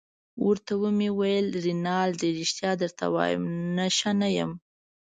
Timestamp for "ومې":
0.81-1.09